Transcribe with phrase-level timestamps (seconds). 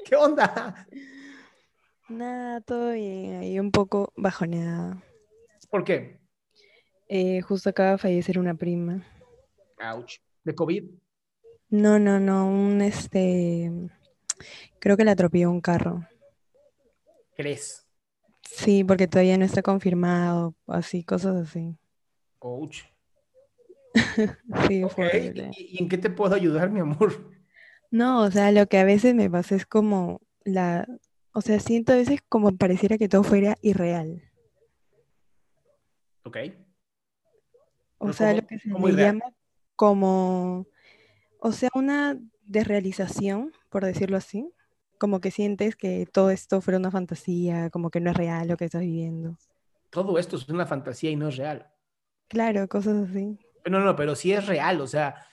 [0.08, 0.86] ¿Qué onda?
[2.08, 5.02] Nada, todo bien, ahí un poco bajoneada.
[5.70, 6.18] ¿Por qué?
[7.08, 9.04] Eh, justo acaba de fallecer una prima.
[9.78, 10.18] Ouch.
[10.42, 10.90] ¿De COVID?
[11.68, 13.70] No, no, no, un este,
[14.80, 16.06] creo que la atropelló un carro.
[17.36, 17.86] ¿Crees?
[18.42, 21.76] Sí, porque todavía no está confirmado, así, cosas así.
[22.40, 22.82] Ouch.
[24.68, 25.50] sí, fue horrible.
[25.56, 27.30] ¿Y, y en qué te puedo ayudar, mi amor?
[27.90, 30.86] No, o sea, lo que a veces me pasa es como la,
[31.32, 34.22] o sea, siento a veces como pareciera que todo fuera irreal.
[36.24, 36.36] Ok.
[37.98, 39.14] O Pero sea, ¿cómo- lo que se irreal?
[39.18, 39.34] llama
[39.76, 40.66] como,
[41.40, 44.50] o sea, una desrealización, por decirlo así.
[44.98, 48.56] Como que sientes que todo esto fuera una fantasía, como que no es real lo
[48.58, 49.36] que estás viviendo.
[49.88, 51.66] Todo esto es una fantasía y no es real.
[52.28, 53.38] Claro, cosas así.
[53.68, 55.26] No, no, pero sí es real, o sea,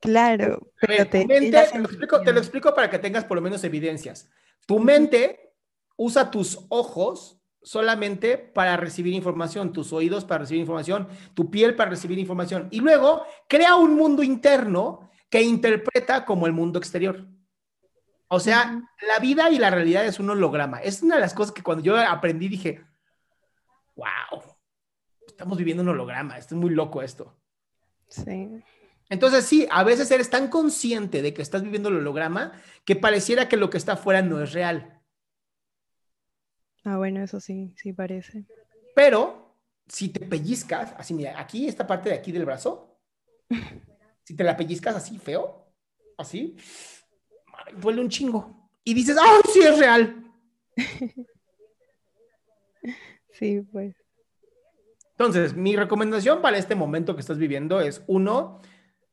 [0.00, 2.38] Claro, pero te, mente, lo, explico, te lo sensación.
[2.38, 4.30] explico para que tengas por lo menos evidencias.
[4.66, 5.54] Tu mente
[5.96, 11.90] usa tus ojos solamente para recibir información, tus oídos para recibir información, tu piel para
[11.90, 17.26] recibir información y luego crea un mundo interno que interpreta como el mundo exterior.
[18.28, 20.80] O sea, la vida y la realidad es un holograma.
[20.80, 22.84] Es una de las cosas que cuando yo aprendí dije,
[23.96, 24.42] wow,
[25.26, 27.34] estamos viviendo un holograma, esto es muy loco esto.
[28.08, 28.62] Sí.
[29.10, 32.52] Entonces, sí, a veces eres tan consciente de que estás viviendo el holograma
[32.84, 35.00] que pareciera que lo que está afuera no es real.
[36.84, 38.44] Ah, bueno, eso sí, sí parece.
[38.94, 39.54] Pero
[39.86, 42.98] si te pellizcas, así, mira, aquí, esta parte de aquí del brazo,
[44.24, 45.72] si te la pellizcas así feo,
[46.16, 46.56] así,
[47.76, 48.70] duele un chingo.
[48.84, 50.24] Y dices, ¡ay, sí es real!
[53.38, 53.94] Sí, pues.
[55.12, 58.60] Entonces, mi recomendación para este momento que estás viviendo es, uno,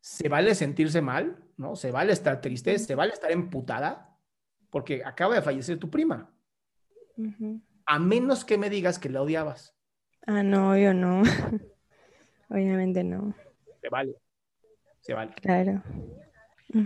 [0.05, 1.75] se vale sentirse mal, ¿no?
[1.75, 4.15] Se vale estar triste, se vale estar emputada,
[4.69, 6.31] porque acaba de fallecer tu prima.
[7.87, 9.75] A menos que me digas que la odiabas.
[10.27, 11.23] Ah, no, yo no.
[12.51, 13.33] Obviamente no,
[13.81, 14.15] Se vale.
[14.99, 15.33] Se vale.
[15.41, 15.81] claro.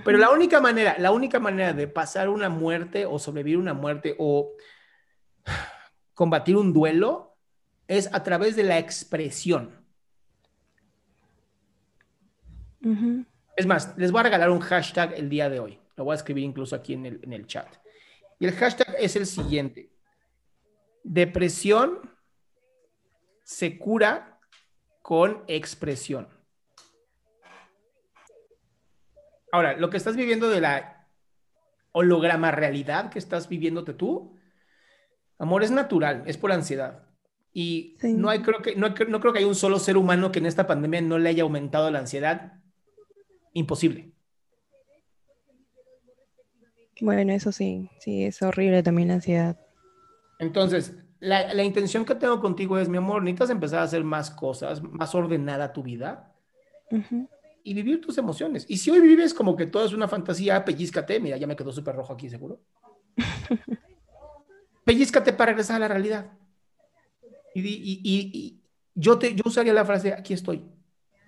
[0.06, 4.16] Pero la única manera, la única manera de pasar una muerte o sobrevivir una muerte
[4.18, 4.54] o
[6.14, 7.36] combatir un duelo
[7.90, 9.79] es a través de la expresión.
[13.56, 15.80] Es más, les voy a regalar un hashtag el día de hoy.
[15.98, 17.68] Lo voy a escribir incluso aquí en el, en el chat.
[18.40, 19.92] Y el hashtag es el siguiente.
[21.04, 22.00] Depresión
[23.44, 24.40] se cura
[25.02, 26.30] con expresión.
[29.52, 31.08] Ahora, lo que estás viviendo de la
[31.92, 34.38] holograma realidad que estás viviéndote tú,
[35.40, 37.08] amor, es natural, es por ansiedad.
[37.52, 38.14] Y Sí.
[38.14, 40.46] no, hay, creo que, no, no creo que haya un solo ser humano que en
[40.46, 42.59] esta pandemia no le haya aumentado la ansiedad.
[43.54, 44.12] Imposible.
[47.02, 49.58] Bueno, eso sí, sí, es horrible también la ansiedad.
[50.38, 54.30] Entonces, la, la intención que tengo contigo es, mi amor, necesitas empezar a hacer más
[54.32, 56.34] cosas, más ordenada tu vida
[57.64, 58.66] y vivir tus emociones.
[58.68, 61.72] Y si hoy vives como que todo es una fantasía, pellizcate, mira, ya me quedó
[61.72, 62.62] súper rojo aquí, seguro.
[64.86, 66.32] pellizcate para regresar a la realidad.
[67.54, 68.62] Y, y- y- y
[68.96, 70.66] yo, te, yo usaría la frase, aquí estoy.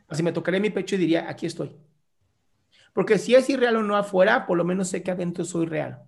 [0.08, 1.76] Así me tocaría mi pecho y diría, aquí estoy.
[2.94, 6.03] Porque si es irreal o no afuera, por lo menos sé que adentro soy real.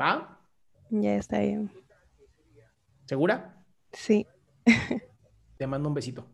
[0.00, 0.38] ¿Va?
[0.90, 1.70] Ya está bien.
[3.06, 3.54] ¿Segura?
[3.92, 4.26] Sí,
[5.56, 6.26] Te mando un besito.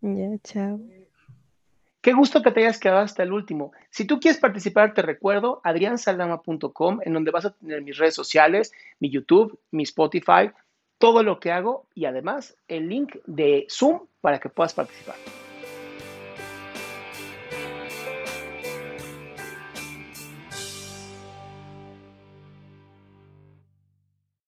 [0.00, 0.80] ya, chao.
[2.00, 3.72] Qué gusto que te hayas quedado hasta el último.
[3.90, 8.72] Si tú quieres participar, te recuerdo adriansaldama.com, en donde vas a tener mis redes sociales,
[9.00, 10.50] mi YouTube, mi Spotify,
[10.98, 15.16] todo lo que hago y además el link de Zoom para que puedas participar.